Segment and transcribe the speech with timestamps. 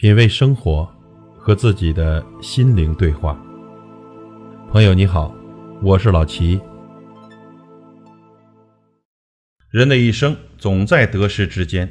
[0.00, 0.90] 品味生活，
[1.36, 3.38] 和自己的心灵对话。
[4.70, 5.30] 朋友你好，
[5.82, 6.58] 我是老齐。
[9.68, 11.86] 人的一生总在得失之间，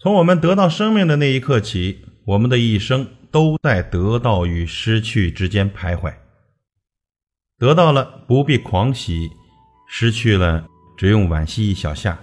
[0.00, 6.12] 从我们得到生命的那一刻起，我们的一生都在得到与失去之间徘徊。
[7.58, 9.30] 得到了不必狂喜，
[9.88, 10.66] 失去了
[10.98, 12.18] 只用惋惜一小下。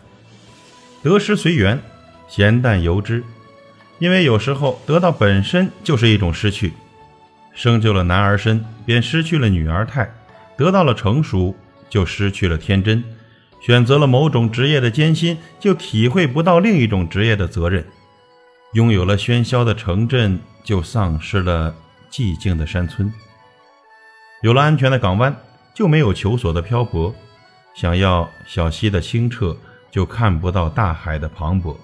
[1.02, 1.82] 得失随缘，
[2.28, 3.24] 闲淡由之。
[4.00, 6.74] 因为有时候得到本身就是一种失去，
[7.54, 10.06] 生就了男儿身，便失去了女儿态；
[10.56, 11.56] 得到了成熟，
[11.90, 13.02] 就失去了天真；
[13.60, 17.84] 选择了某种职业的艰辛，就体会不到另一种职业的责任；
[18.74, 21.74] 拥有了喧嚣的城镇，就丧失了
[22.12, 23.10] 寂静的山村；
[24.44, 25.36] 有了安全的港湾，
[25.74, 27.12] 就没有求索的漂泊；
[27.74, 29.58] 想要小溪的清澈，
[29.90, 31.76] 就看不到大海的磅礴。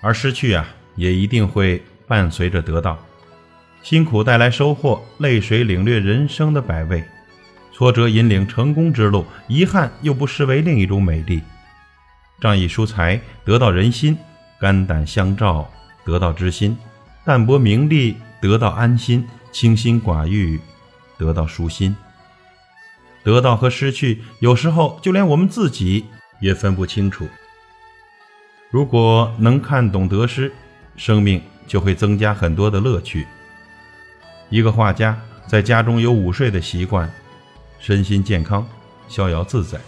[0.00, 0.66] 而失去啊，
[0.96, 2.98] 也一定会伴随着得到。
[3.82, 7.04] 辛苦带来收获，泪水领略人生的百味，
[7.72, 11.42] 挫折引领成功之路，遗憾又不失为另一种美丽。
[12.40, 14.16] 仗义疏财得到人心，
[14.60, 15.68] 肝胆相照
[16.04, 16.76] 得到知心，
[17.24, 20.60] 淡泊名利得到安心，清心寡欲
[21.16, 21.96] 得到舒心。
[23.24, 26.04] 得到和失去，有时候就连我们自己
[26.40, 27.28] 也分不清楚。
[28.70, 30.52] 如果能看懂得失，
[30.94, 33.26] 生命就会增加很多的乐趣。
[34.50, 37.10] 一个画家在家中有午睡的习惯，
[37.78, 38.66] 身心健康，
[39.08, 39.78] 逍遥自在。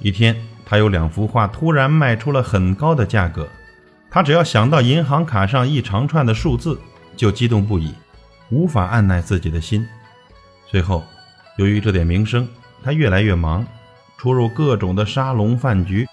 [0.00, 0.34] 一天，
[0.64, 3.46] 他有两幅画突然卖出了很高的价格，
[4.10, 6.80] 他只要想到银行卡上一长串的数字，
[7.14, 7.92] 就激动不已，
[8.48, 9.86] 无法按耐自己的心。
[10.66, 11.04] 随后，
[11.58, 12.48] 由于这点名声，
[12.82, 13.66] 他越来越忙，
[14.16, 16.08] 出入各种的沙龙饭局。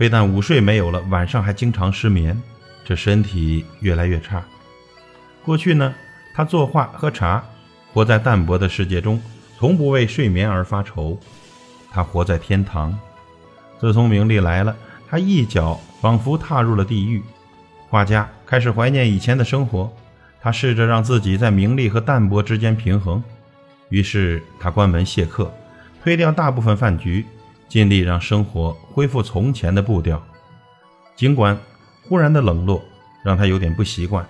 [0.00, 2.40] 非但午睡没有了，晚上还经常失眠，
[2.82, 4.42] 这身体越来越差。
[5.44, 5.94] 过去呢，
[6.32, 7.44] 他作画喝茶，
[7.92, 9.20] 活在淡泊的世界中，
[9.58, 11.20] 从不为睡眠而发愁。
[11.92, 12.98] 他活在天堂。
[13.78, 14.74] 自从名利来了，
[15.06, 17.22] 他一脚仿佛踏入了地狱。
[17.90, 19.94] 画家开始怀念以前的生活，
[20.40, 23.22] 他试着让自己在名利和淡泊之间平衡。
[23.90, 25.52] 于是他关门谢客，
[26.02, 27.26] 推掉大部分饭局。
[27.70, 30.20] 尽力让生活恢复从前的步调，
[31.14, 31.56] 尽管
[32.02, 32.84] 忽然的冷落
[33.22, 34.26] 让他有点不习惯，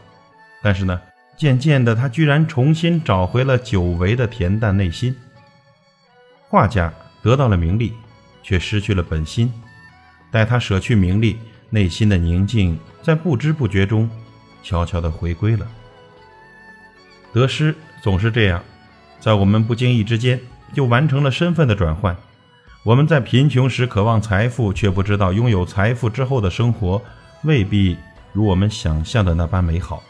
[0.62, 1.00] 但是呢，
[1.38, 5.16] 渐渐的他居然重新找回了久违的恬淡内心。
[6.50, 6.92] 画家
[7.22, 7.94] 得到了名利，
[8.42, 9.50] 却失去了本心。
[10.30, 11.38] 待他舍去名利，
[11.70, 14.08] 内心的宁静在不知不觉中
[14.62, 15.66] 悄悄地回归了。
[17.32, 18.62] 得失总是这样，
[19.18, 20.38] 在我们不经意之间
[20.74, 22.14] 就完成了身份的转换。
[22.82, 27.02] 我们在贫穷时渴望财富，却不知道拥有财富之后的生活
[27.42, 27.98] 未必
[28.32, 30.02] 如我们想象的那般美好。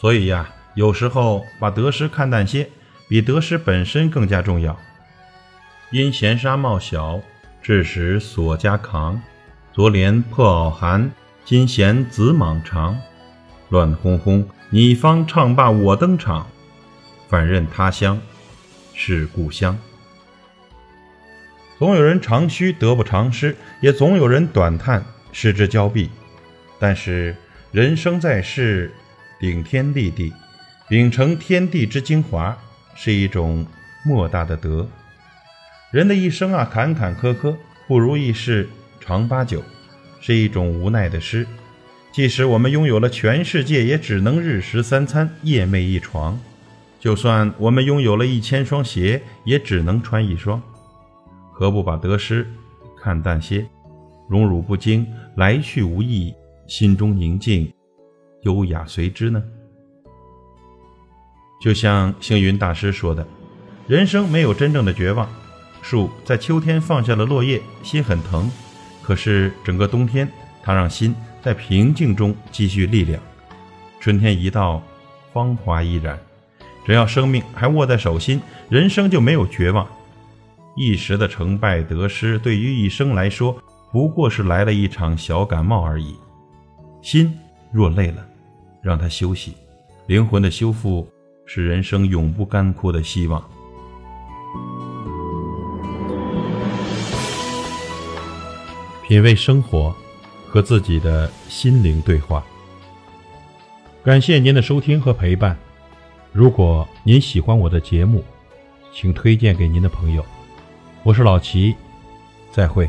[0.00, 2.68] 所以呀，有时候把得失看淡些，
[3.08, 4.76] 比得失本身更加重要。
[5.92, 7.20] 因闲沙帽小，
[7.62, 9.20] 致使所家扛；
[9.72, 11.12] 昨怜破袄寒，
[11.44, 12.98] 今嫌子莽长。
[13.68, 16.48] 乱哄哄，你方唱罢我登场，
[17.28, 18.20] 反认他乡
[18.94, 19.78] 是故乡。
[21.78, 26.10] 总有人长吁得不偿失，也总有人短叹失之交臂。
[26.76, 27.36] 但是
[27.70, 28.92] 人生在世，
[29.38, 30.32] 顶天立地，
[30.88, 32.56] 秉承天地之精华，
[32.96, 33.64] 是一种
[34.04, 34.88] 莫大的德。
[35.92, 37.54] 人的一生啊，坎坎坷坷，
[37.86, 38.68] 不如意事
[39.00, 39.62] 常八九，
[40.20, 41.46] 是一种无奈的诗。
[42.10, 46.36] 即使我们拥有了全世界，也只能日食三餐，夜寐一床；
[46.98, 50.60] 就算我们拥有了一千双鞋，也只能穿一双。
[51.58, 52.48] 何不把得失
[52.96, 53.66] 看淡些，
[54.28, 55.04] 荣辱不惊，
[55.34, 56.32] 来去无意，
[56.68, 57.68] 心中宁静，
[58.42, 59.42] 优雅随之呢？
[61.60, 63.26] 就像星云大师说的
[63.88, 65.28] ：“人生没有真正的绝望。
[65.82, 68.48] 树在秋天放下了落叶，心很疼，
[69.02, 70.30] 可是整个冬天，
[70.62, 73.20] 它让心在平静中积蓄力量。
[73.98, 74.80] 春天一到，
[75.32, 76.16] 芳华依然。
[76.86, 79.84] 只要生命还握在手心，人生就没有绝望。”
[80.78, 83.60] 一时的成败得失，对于一生来说，
[83.90, 86.14] 不过是来了一场小感冒而已。
[87.02, 87.36] 心
[87.72, 88.24] 若累了，
[88.80, 89.54] 让它休息。
[90.06, 91.06] 灵魂的修复，
[91.44, 93.42] 是人生永不干枯的希望。
[99.06, 99.92] 品味生活，
[100.46, 102.44] 和自己的心灵对话。
[104.04, 105.58] 感谢您的收听和陪伴。
[106.32, 108.22] 如果您喜欢我的节目，
[108.92, 110.24] 请推荐给您的朋友。
[111.04, 111.74] 我是老齐，
[112.52, 112.88] 再会。